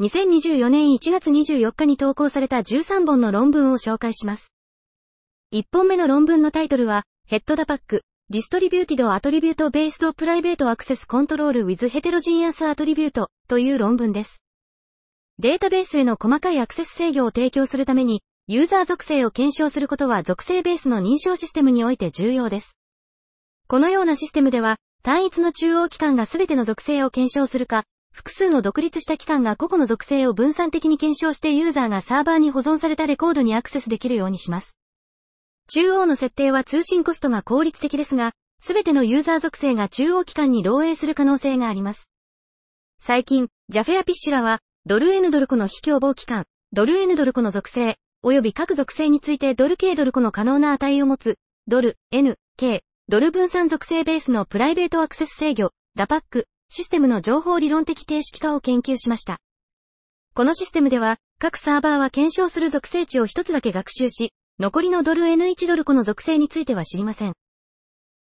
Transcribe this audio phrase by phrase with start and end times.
[0.00, 4.52] 2024年1月24日に投稿された13本の論文を紹介します。
[5.52, 14.42] 1本目の論文のタイトルは、 HetDAPAC、Distributed Attribute-Based Private Access Control with heterogeneous attribute という論文です。
[15.38, 22.76] データベースへの細かいアクセス制御を提供するために、ユーザー属性を検証することは属性ベースの認証システムにおいて重要です。
[23.68, 27.84] このようなシステムでは、単一の中央機関が全ての属性を検証するか、
[28.14, 34.76] 複数の独立した機関が個々の属性を分散的に検証してユーザーがサーバーに保存されたレコードにアクセスできるようにします。
[35.66, 42.08] 中央の設定は通信コストが効率的ですが、すべてのユーザー属性が中央機関に漏洩する可能性があります。
[43.00, 59.38] 最近、ジャフェアピッシュラは、ドル N ドルコの非共謀機関、ドル N ドルコの属性、及び各属性についてドル K ドルコの可能な値を持つ、ドル、N、K、ドル分散属性ベースのプライベートアクセス制御、 DAPAC、システムの情報理論的定式化を研究しました。
[60.34, 67.34] このシステムでは、各サーバーは検証する属性値を一つだけ学習し、残りのドル N1 ドル個の属性については知りません。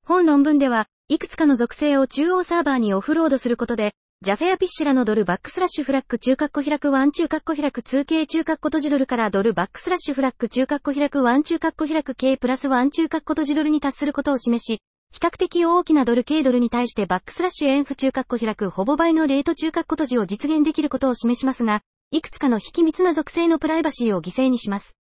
[0.05, 14.79] 本論文では、いくつかの属性を中央サーバーにオフロードすることで、ジャフェアピッシュラのドルバックスラッシュ frac 中括弧開く one 中括弧開く 2K 中括弧閉じドルからドルバックスラッシュフラック中括弧開くワン中括弧開く K プラスワン中括弧閉じドルに達することを示し、
[15.11, 21.81] 比較的大きなドル K ドルに対してバックスラッシュ emph 中括弧開くほぼ倍のレート中括弧閉じを実現できることを示しますが、
[22.11, 24.95] いくつかの秘密な属性のプライバシーを犠牲にします。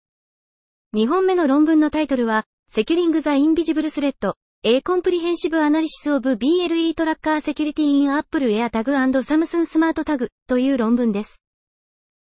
[0.96, 11.42] 2本目の論文のタイトルは、セキュリング・ザ・インビジブル・スレッド、A コンプリヘンシブ・アナリシスオブ BLE トラッカー・セキュリティインアップルエアタグ＆サムスン・スマートタグという論文です。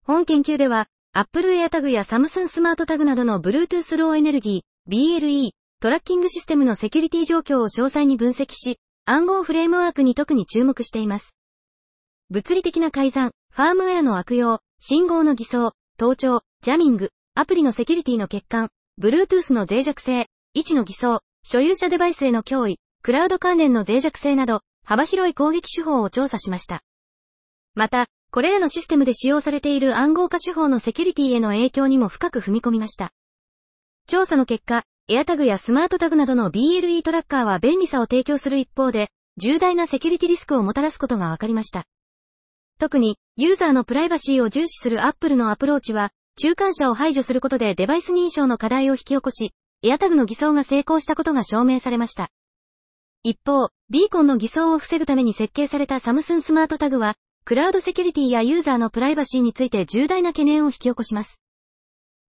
[0.05, 5.51] 本研究では、 Apple AirTag や Samsung SmartTag などの Bluetooth Low Energy、BLE
[5.83, 11.35] トラッキングシステムのセキュリティ状況を詳細に分析し、暗号フレームワークに特に注目しています。
[12.31, 18.69] 物理的な改ざん、ファームウェアの悪用、信号の偽装、盗聴、ジャミング、アプリのセキュリティの欠陥、
[19.01, 26.85] Bluetooth の脆弱性、位置の偽装、所有者デバイスへの脅威、クラウド関連の脆弱性など、幅広い攻撃手法を調査しました。
[27.75, 33.11] また、これらのシステムで使用されている暗号化手法のセキュリティへの影響にも深く踏み込みました。
[34.07, 41.85] 調査の結果、エアタグやスマートタグなどの BLE トラッカーは便利さを提供する一方で、重大なセキュリティリスクをもたらすことが分かりました。
[42.79, 49.53] 特に、ユーザーのプライバシーを重視する Apple のアプローチは、中間者を排除することでデバイス認証の課題を引き起こし、
[49.83, 52.31] エアタグの偽装が成功したことが証明されました。
[53.25, 61.41] 一方、ビーコンの偽装を防ぐために設計されたサムスンスマートタグは、クラウドセキュリティやユーザーのプライバシーについて重大な懸念を引き起こします。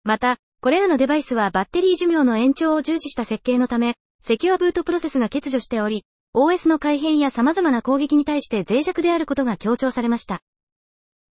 [0.04, 6.04] また、これらのデバイスはバッテリー寿命の延長を重視した設計のため、セキュアブートプロセスが欠如しており、
[6.36, 10.40] OS の改変や様々な攻撃に対して脆弱であることが強調されました。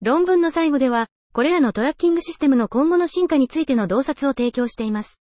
[0.01, 5.19] 論文の最後では、これらのトラッキングシステムの今後の進化についての洞察を提供しています。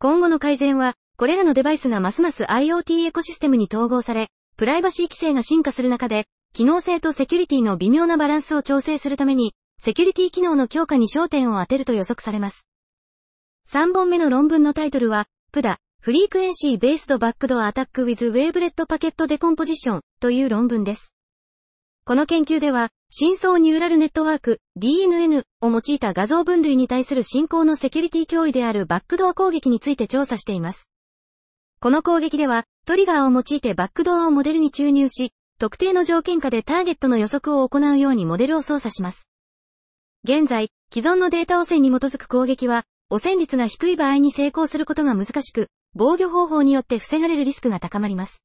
[0.00, 12.66] 今後の改善は、これらのデバイスがますます IoT エコシステムに統合され、プライバシー規制が進化する中で、機能性とセキュリティの微妙なバランスを調整するために、セキュリティ機能の強化に焦点を当てると予測されます。
[13.70, 21.12] 3本目の論文のタイトルは、プダ、フリークエンシーベースドバックドアアタックウィズウェーブレットパケットデコンポジションという論文です。
[22.04, 30.88] この研究では、深層ニューラルネットワーク DNN を用いた画像分類に対する進行のセキュリティ脅威であるバックドア攻撃について調査しています。
[31.80, 39.26] この攻撃では、トリガーを用いてバックドアをモデルに注入し、特定の条件下でターゲットの予測を行うようにモデルを操作します。
[40.24, 48.42] 現在、既存のデータ汚染に基づく攻撃は、汚染率が低い場合に成功することが難しく、防御方法によって防がれるリスクが高まります。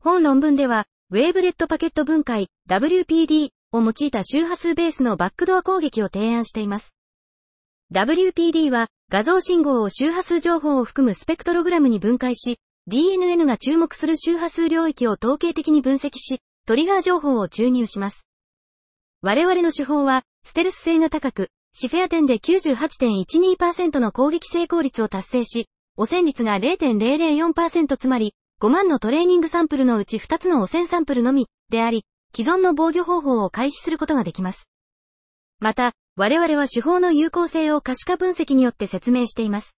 [0.00, 6.94] 本論文では、ウェーブレットパケット分解 WPD を用いた周波数ベースのバックドア攻撃を提案しています。
[7.92, 12.58] WPD は画像信号を周波数情報を含むスペクトログラムに分解し、
[12.90, 18.26] DNN が注目する周波数領域を統計的に分析し、トリガー情報を注入します。
[19.20, 34.68] 我々の手法は、ステルス性が高く、シフェア点で98.12%の攻撃成功率を達成し、汚染率が0.004%つまり、5万のトレーニングサンプルのうち2つの汚染サンプルのみであり、既存の防御方法を回避することができます。
[35.58, 39.76] また、我々は手法の有効性を可視化分析によって説明しています。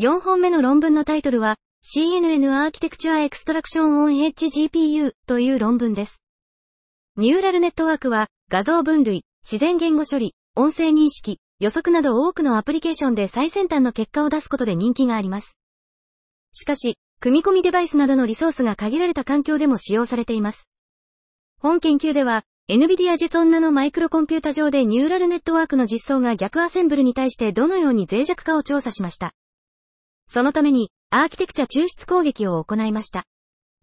[0.00, 6.22] 4本目の論文のタイトルは、CNN Architecture Extraction on Edge GPU という論文です。
[7.18, 15.58] ニューラルネットワークは、画像分類、自然言語処理、音声認識、予測など多くのアプリケーションで最先端の結果を出すことで人気があります。
[16.54, 20.66] しかし、組み込みデバイスなどのリソースが限られた環境でも使用されています。
[21.60, 29.34] 本研究では、NVIDIA ジェソンナのマイクロコンピュータ上でニューラルネットワークの実装が逆アセンブルに対してどのように脆弱かを調査しました。
[30.26, 33.24] そのために、アーキテクチャ抽出攻撃を行いました。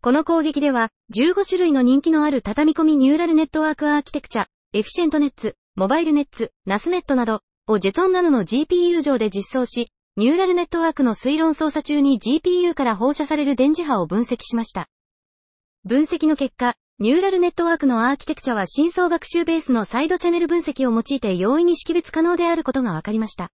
[0.02, 9.88] この攻撃では、15種類の人気のある畳み込みニューラルネットワークアーキテクチャ、 EfficientNets、MobileNets、NasNet など、を Jetson Nano の GPU 上で実装し、
[10.18, 14.88] ニューラルネットワークの推論操作中に GPU から放射される電磁波を分析しました。
[15.84, 23.50] 分析の結果、ニューラルネットワークのアーキテクチャは深層学習ベースのサイドチャンネル分析を用いて容易に識別可能であることが分かりました。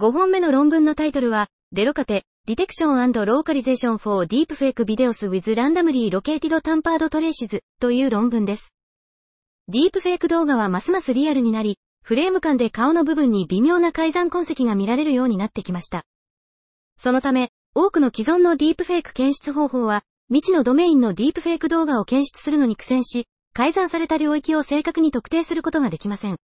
[0.00, 8.74] 5本目の論文のタイトルは、デロカテ、Detection and Localization for Deepfake Videos with Randomly Located Tampered Traces という論文です。
[9.66, 16.04] ディープフェイク動画はますますリアルになり、フレーム間で顔の部分に微妙な改ざん痕跡が見られるようになってきました。
[16.98, 26.36] そのため、多くの既存のディープフェイク検出方法は、未知のドメインのディープフェイク動画を検出するのに苦戦し、改ざんされた領域を正確に特定することができません。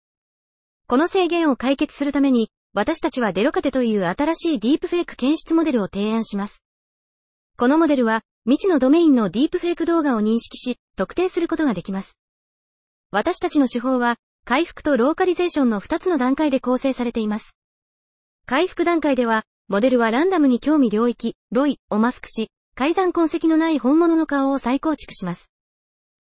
[0.88, 6.64] この制限を解決するために、私たちはデロカテという新しいディープフェイク検出モデルを提案します。
[7.58, 12.19] このモデルは、未知のドメインのディープフェイク動画を認識し、特定することができます。
[13.12, 17.58] 私たちの手法は、回復とローカリゼーションの2つの段階で構成されています。
[18.46, 25.52] 回復段階では、モデルはランダムに興味領域、ロイをマスクし、改ざん痕跡のない本物の顔を再構築します。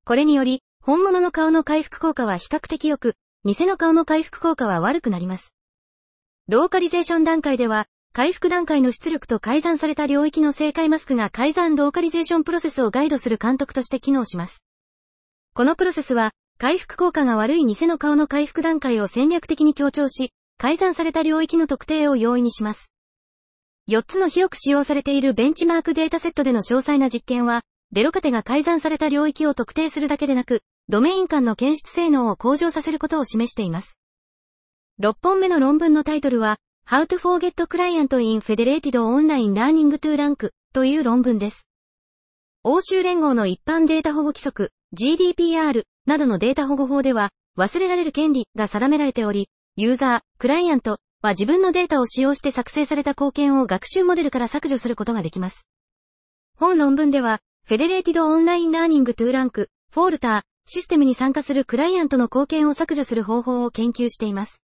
[0.05, 5.55] これにより、本物の顔の回復効果は比較的良く、偽の顔の回復効果は悪くなります。
[6.49, 14.65] ローカリゼーション段階では、回復段階の出力と改ざんされた領域の正解マスクが改ざんローカリゼーションプロセスをガイドする監督として機能します。
[15.55, 22.91] このプロセスは、回復効果が悪い偽の顔の回復段階を戦略的に強調し、改ざんされた領域の特定を容易にします。
[23.91, 27.63] 4つの広く使用されているベンチマークデータセットでの詳細な実験は、
[27.93, 33.99] デロカテが改ざんされた領域を特定するだけでなく、ドメイン間の検出性能を向上させることを示しています。
[35.01, 36.59] 6本目の論文のタイトルは、
[36.89, 41.67] How to Forget Client in Federated Online Learning to Rank という論文です。
[42.63, 55.67] 欧州連合の一般データ保護規則 GDPR などのデータ保護法では、忘れられる権利が定められており、ユーザー、クライアントは自分のデータを使用して作成された貢献を学習モデルから削除することができます。
[56.59, 64.63] 本論文では、 Federated Online Learning to Rank、FOLTR、システムに参加するクライアントの貢献を削除する方法を研究しています。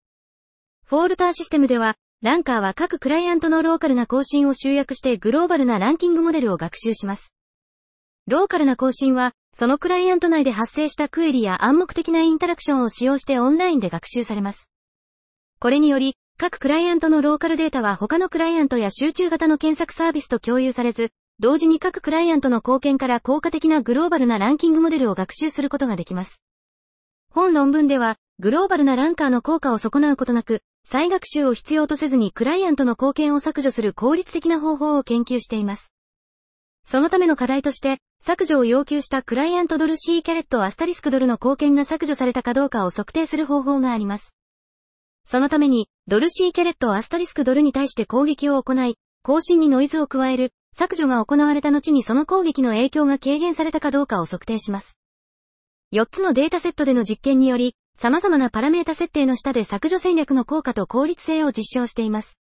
[0.85, 7.33] FOLTR システムでは、ランカーは各クライアントのローカルな更新を集約してグローバルなランキングモデルを学習します。
[8.29, 14.69] ローカルな更新は、そのクライアント内で発生したクエリや暗黙的なインタラクションを使用してオンラインで学習されます。
[15.59, 21.09] これにより、各クライアントのローカルデータは他のクライアントや集中型の検索サービスと共有されず、
[21.39, 26.43] 同時に各クライアントの貢献から効果的なグローバルなランキングモデルを学習することができます。
[27.33, 35.95] 本論文では、グローバルなランカーの効果を損なうことなく、再学習を必要とせずにクライアントの貢献を削除する効率的な方法を研究しています。
[36.91, 44.35] そのための課題として、削除を要求したクライアントドル C キャレットアスタリスクドルの貢献が削除されたかどうかを測定する方法があります。
[45.27, 54.97] そのために、ドル C キャレットアスタリスクドルに対して攻撃を行い、更新にノイズを加える、削除が行われた後にその攻撃の影響が軽減されたかどうかを測定します。
[55.93, 62.39] 4つのデータセットでの実験により、様々なパラメータ設定の下で削除戦略の効果と効率性を実証しています。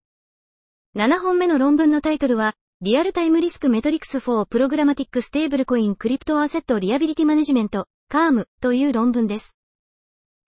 [0.96, 9.56] 7本目の論文のタイトルは、リアルタイムリスクメトリクス for Programmatic Stable Coin Crypto Asset Liability Management, CARM という論文です。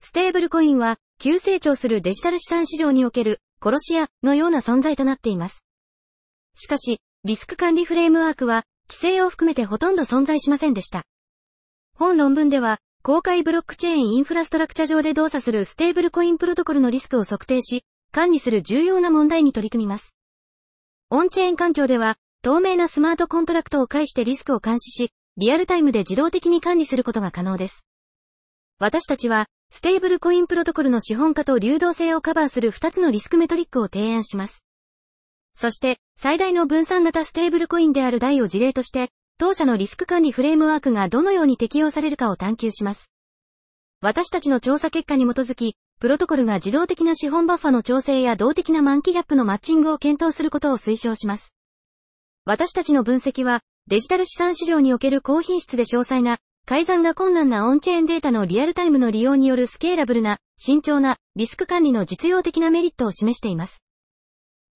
[0.01, 5.63] ステーブルコインは、急成長するデジタル資産市場における、殺し屋のような存在となっています。
[6.55, 11.05] しかし、リスク管理フレームワークは、規制を含めてほとんど存在しませんでした。
[11.93, 20.13] 本論文では、公開ブロックチェーンインフラストラクチャ上で動作するステーブルコインプロトコルのリスクを測定し、管理する重要な問題に取り組みます。
[21.11, 27.87] オンチェーン環境では、透明なスマートコントラクトを介してリスクを監視し、リアルタイムで自動的に管理することが可能です。
[28.77, 34.63] 私たちは、ステーブルコインプロトコルの資本化と流動性をカバーする2つのリスクメトリックを提案します。
[35.55, 39.09] そして、最大の分散型ステーブルコインである台を事例として、
[39.39, 43.09] 当社のリスク管理フレームワークがどのように適用されるかを探求します。
[44.01, 51.54] 私たちの調査結果に基づき、プロトコルが自動的な資本バッファの調整や動的な満期ギャップのマッチングを検討することを推奨します。
[52.45, 56.37] 私たちの分析は、デジタル資産市場における高品質で詳細な、
[56.67, 63.83] 改ざんが困難なオンチェーンデータのリアルタイムの利用によるスケーラブルな、慎重な、リスク管理の実用的なメリットを示しています。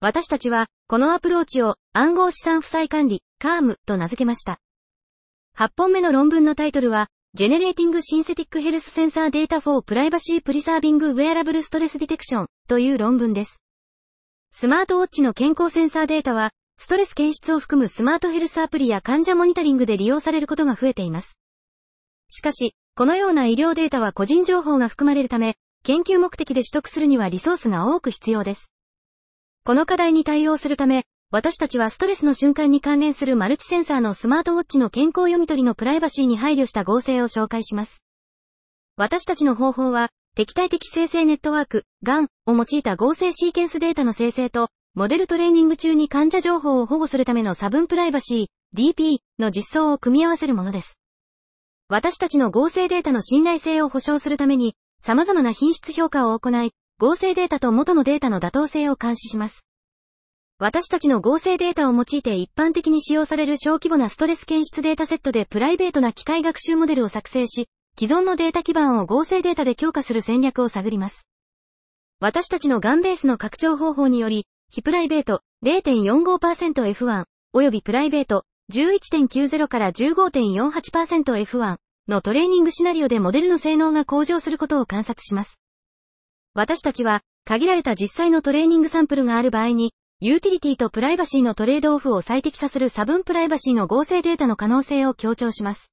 [0.00, 4.58] 私たちは、このアプローチを暗号資産負債管理、カームと名付けました。
[5.56, 7.06] 8本目の論文のタイトルは、
[7.38, 13.62] Generating Synthetic Health Sensor Data for Privacy Preserving Wearable Stress Detection という論文です。
[14.52, 16.50] スマートウォッチの健康センサーデータは、
[16.82, 21.36] ストレス検出を含むスマートヘルスアプリや患者モニタリングで利用されることが増えています。
[22.30, 28.72] しかし、このような医療データは個人情報が含まれるため、研究目的で取得するにはリソースが多く必要です。
[29.62, 38.02] この課題に対応するため、私たちはストレスの瞬間に関連するマルチセンサーのスマートウォッチの健康読み取りのプライバシーに配慮した合成を紹介します。
[38.96, 44.70] 私たちの方法は、敵対的生成ネットワーク、GAN を用いた合成シーケンスデータの生成と、
[45.00, 50.98] モデルトレーニング中に患者情報を保護するための差分プライバシー、DP の実装を組み合わせるものです。
[51.88, 59.64] 私たちの合成データの信頼性を保証するために、様々な品質評価を行い、合成データと元のデータの妥当性を監視します。
[60.58, 71.26] 私たちの合成データを用いて一般的に使用される小規模なストレス検出データセットでプライベートな機械学習モデルを作成し、既存のデータ基盤を合成データで強化する戦略を探ります。
[72.22, 85.60] 私たちのガンベースの拡張方法により、非プライベート 0.45%F1 及びプライベート11.90から 15.48%F1 のトレーニングシナリオでモデルの性能が向上することを観察します。
[86.54, 95.90] 私たちは、限られた実際のトレーニングサンプルがある場合に、ユーティリティとプライバシーのトレードオフを最適化する差分プライバシーの合成データの可能性を強調します。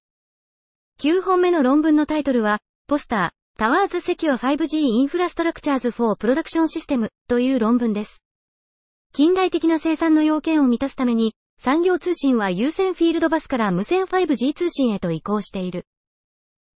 [1.01, 8.21] 9本目の論文のタイトルは、ポスター、タワーズセキュア 5G インフラストラクチャーズ for Production System という論文です。
[9.13, 15.85] 近代的な生産の要件を満たすために、産業通信は有線フィールドバスから無線 5G 通信へと移行している。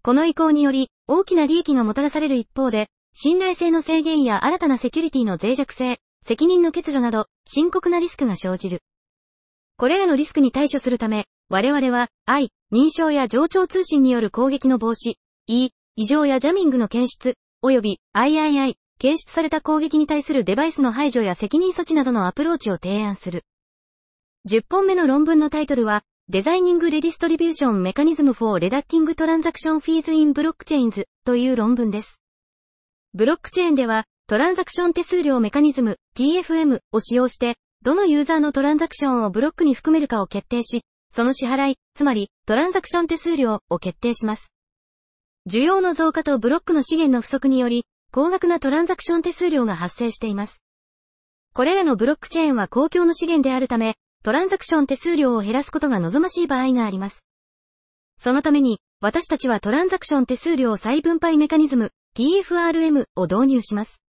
[0.02, 8.82] この移行により、大きな利益がもたらされる一方で、信頼性の制限や新たなセキュリティの脆弱性、責任の欠如など、深刻なリスクが生じる。
[9.78, 15.16] これらのリスクに対処するため、我々は、I、認証や上長通信による攻撃の防止、
[15.48, 23.46] E、異常やジャミングの検出、及び III、検出された攻撃に対するデバイスの排除や責任措置などのアプローチを提案する。
[24.50, 32.22] 10本目の論文のタイトルは、 Designing Redistribution Mechanism for Reducing Transaction Fees in Blockchains という論文です。
[33.14, 44.54] ブロックチェーンでは、トランザクション手数料メカニズム TFM を使用して、どのユーザーのトランザクションをブロックに含めるかを決定し、その支払い、つまりトランザクション手数料を決定します。
[45.50, 50.64] 需要の増加とブロックの資源の不足により、高額なトランザクション手数料が発生しています。
[51.54, 57.24] これらのブロックチェーンは公共の資源であるため、トランザクション手数料を減らすことが望ましい場合があります。
[58.18, 64.02] そのために、私たちはトランザクション手数料再分配メカニズム TFRM を導入します。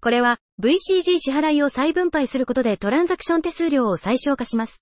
[0.00, 4.80] これは VCG 支払いを再分配することでトランザクション手数料を最小化します。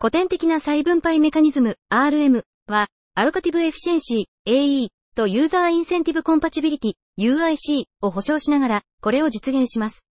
[0.00, 10.04] 古典的な再分配メカニズム RM は、 Allocative Efficiency AE とユーザーインセンティブコンパチビリティ UIC を保証しながら、これを実現します。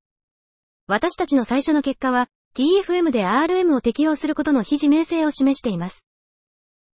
[0.87, 6.07] 私たちの最初の結果は、TFM で RM を適用することの非自明性を示しています。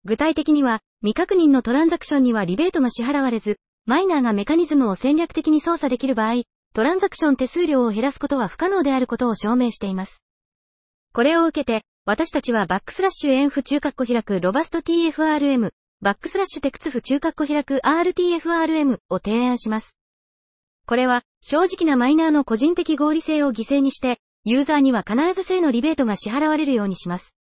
[0.06, 10.24] 具体的には、未確認のトランザクションにはリベートが支払われず、マイナーがメカニズムを戦略的に操作できる場合、トランザクション手数料を減らすことは不可能であることを証明しています。
[11.14, 15.70] これを受けて、私たちはバックスラッシュエンフ中括弧開くロバスト TFRM、
[16.02, 19.98] バックスラッシュテクツフ中括弧開く RTFRM を提案します。
[20.86, 27.36] これは、正直なマイナーの個人的合理性を犠牲にして、ユーザーには必ず正のリベートが支払われるようにします。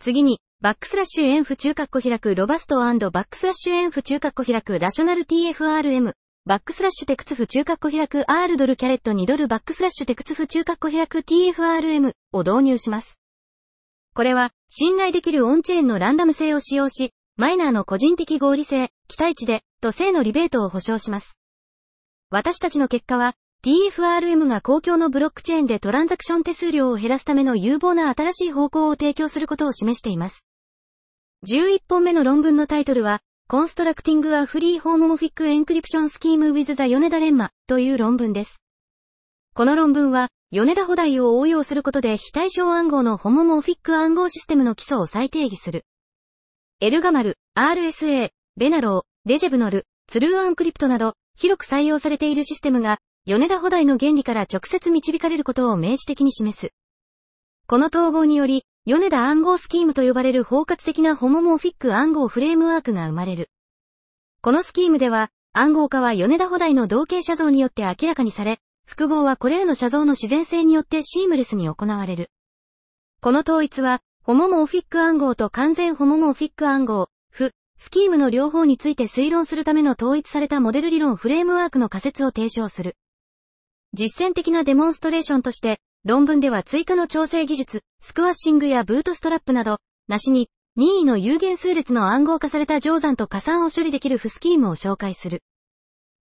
[0.00, 6.12] 次に、バックスラッシュエンフ中括弧開くロバストバックスラッシュエンフ中括弧開くラショナル TFRM
[6.46, 13.20] バックスラッシュテクツフ中括弧開く R ドルキャレット2ドルバックスラッシュテクツフ中括弧開く TFRM を導入します。
[14.12, 21.38] これは、信頼できるオンチェーンのランダム性を使用し、マイナーの個人的合理性、期待値で、と正のリベートを保証します。
[22.28, 23.32] 私たちの結果は、
[23.64, 30.44] TFRM が公共のブロックチェーンでトランザクション手数料を減らすための有望な新しい方向を提供することを示しています。
[31.50, 38.60] 11本目の論文のタイトルは、Constructing a Free Homomorphic Encryption Scheme with the 米田レンマという論文です。
[39.54, 45.86] この論文は、米田補題を応用することで非対称暗号のホモモフィック暗号システムの基礎を再定義する。
[46.82, 56.72] エルガマル、RSA、ベナロー、レジェブノル、ツルーアンクリプトなど、広く採用されているシステムが、米田補題の原理から直接導かれることを明示的に示す。
[57.66, 63.50] この統合により、米田暗号スキームと呼ばれる包括的なホモモフィック暗号フレームワークが生まれる。
[64.40, 72.30] このスキームでは、暗号化は米田補題の同型写像によって明らかにされ、複合はこれらの写像の自然性によってシームレスに行われる。
[73.20, 82.96] この統一は、ホモモーフィック暗号と完全ホモモーフィック暗号、フ、スキームの両方について推論するための統一されたモデル理論フレームワークの仮説を提唱する。
[83.94, 95.42] 実践的なデモンストレーションとして、論文では追加の調整技術、スクワッシングやブートストラップなど、なしに、任意の有限数列の暗号化された乗算と加算を処理できるフスキームを紹介する。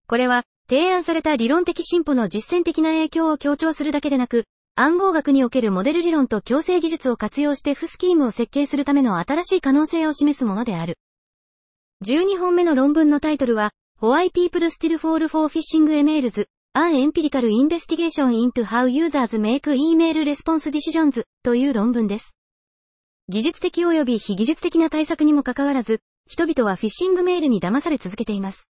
[0.06, 4.44] これは、提案された理論的進歩の実践的な影響を強調するだけでなく、
[4.80, 10.98] 暗号学におけるモデル理論と強制技術を活用してフスキームを設計するための新しい可能性を示すものである。
[12.06, 20.70] 12本目の論文のタイトルは、Why People Still Fall for Phishing Emails An Empirical Investigation into How Users Make Email Response
[20.70, 22.36] Decisions という論文です。
[23.28, 28.68] 技術的及び非技術的な対策にもかかわらず、人々はフィッシングメールに騙され続けています。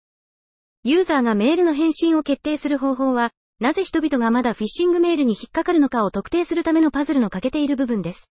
[0.82, 3.30] ユーザーがメールの返信を決定する方法は、
[3.62, 8.28] なぜ人々がまだフィッシングメールに引っかかるのかを特定するためのパズルの欠けている部分です。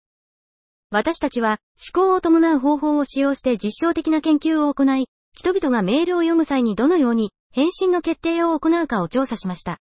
[0.90, 1.60] 私たちは、
[1.94, 9.78] 思考を伴う方法を使用して実証的な研究を行い、人々がメールを読む際にどのように、返信の決定を行うかを調査しました。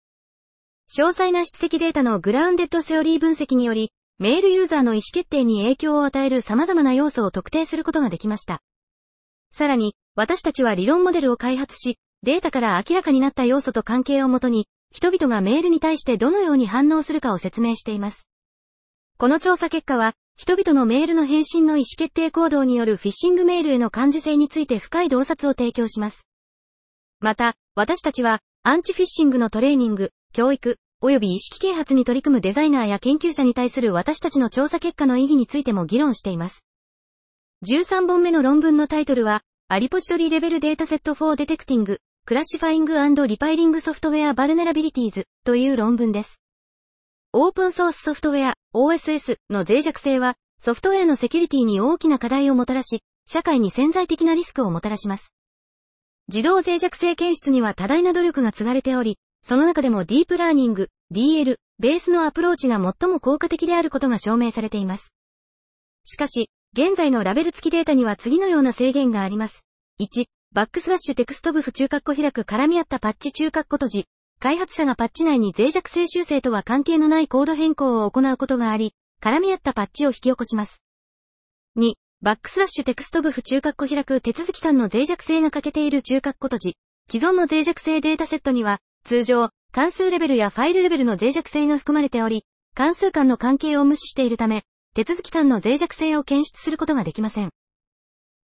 [0.95, 8.61] 詳細な質的データのグラウンデッドセオリー分析により、メールユーザーの意思決定に影響を与える様々な要素を特定することができました。
[9.51, 18.29] さらに、私たちは理論モデルを開発し、データから明らかになった要素と関係をもとに、人々がメールに対してどのように反応するかを説明しています。
[19.19, 26.27] この調査結果は、人々のメールの返信の意思決定行動によるフィッシングメールへの感受性について深い洞察を提供します。
[27.21, 36.65] また、私たちは、アンチフィッシングのトレーニング、教育、及び意識啓発に取り組むデザイナーや研究者に対する私たちの調査結果の意義についても議論しています。
[37.67, 41.99] 13本目の論文のタイトルは、アリポジトリレベルデータセット for Detecting,
[42.29, 46.43] Classifying and Repiling Software Vulnerabilities という論文です。
[47.33, 55.33] オープンソースソフトウェア OSS の脆弱性は、ソフトウェアのセキュリティに大きな課題をもたらし、社会に潜在的なリスクをもたらします。
[56.29, 65.15] 自動脆弱性検出には多大な努力が継がれており、その中でもディープラーニング、DL、ベースのアプローチが最も効果的であることが証明されています。
[66.05, 69.65] しかし、現在のラベル付きデータには次のような制限があります。
[69.99, 70.27] 1、
[70.59, 74.07] バックスラッシュ textbf 中括弧開く絡み合ったパッチ中括弧閉じ。
[74.41, 80.83] 開発者がパッチ内に脆弱性修正とは関係のないコード変更を行うことがあり、絡み合ったパッチを引き起こします。
[81.77, 86.77] 2、バックスラッシュ textbf 中括弧開く手続き間の脆弱性が欠けている中括弧閉じ。
[87.09, 94.65] 既存の脆弱性データセットには、通常、関数レベルやファイルレベルの脆弱性が含まれており、関数間の関係を無視しているため、
[94.97, 97.51] 手続き間の脆弱性を検出することができません。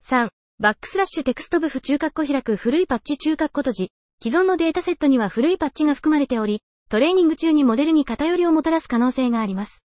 [0.08, 3.92] 3、バックスラッシュ textbf 中括弧開く古いパッチ中括弧閉じ。
[4.24, 9.84] 既存のデータセットには古いパッチが含まれており、トレーニング中にモデルに偏りをもたらす可能性があります。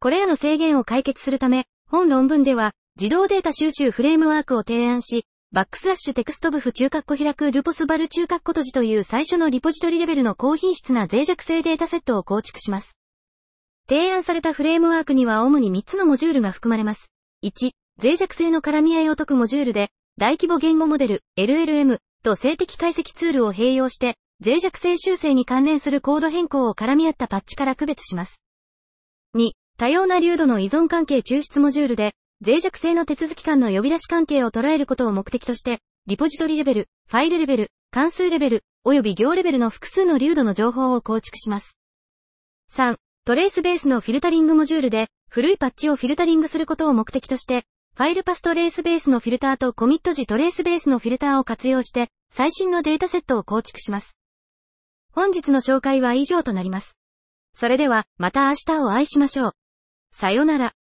[0.00, 12.98] これらの制限を解決するため、本論文では、自動データ収集フレームワークを提案し、バックスラッシュ textbf 中括弧開く ReposVul 中括弧閉じという最初のリポジトリレベルの高品質な脆弱性データセットを構築します。
[13.88, 17.10] 提案されたフレームワークには主に3つのモジュールが含まれます。
[17.42, 28.40] 1、脆弱性の絡み合いを解くモジュールで、大規模言語モデル、LLM と静的解析ツールを併用して、脆弱性修正に関連するコード変更を絡み合ったパッチから区別します。
[29.34, 41.76] 2、多様な流度の依存関係抽出モジュールで、脆弱性の手続き間の呼び出し関係を捉えることを目的として、リポジトリレベル、ファイルレベル、関数レベル、及び行レベルの複数の流度の情報を構築します。
[42.72, 47.64] 3、トレースベースのフィルタリングモジュールで、古いパッチをフィルタリングすることを目的として、
[47.98, 54.16] ファイルパストレースベースのフィルターとコミット時トレースベースのフィルターを活用して、最新のデータセットを構築します。
[55.10, 56.96] 本日の紹介は以上となります。
[57.54, 59.52] それでは、また明日をお会いしましょう。
[60.12, 60.74] さよなら。